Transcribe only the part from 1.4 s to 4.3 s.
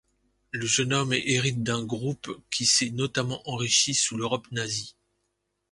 d'un groupe qui s'est notamment enrichi sous